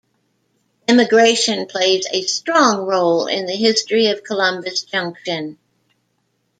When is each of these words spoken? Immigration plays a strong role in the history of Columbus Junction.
Immigration 0.87 1.67
plays 1.67 2.07
a 2.11 2.23
strong 2.23 2.87
role 2.87 3.27
in 3.27 3.45
the 3.45 3.55
history 3.55 4.07
of 4.07 4.23
Columbus 4.23 4.81
Junction. 4.81 5.59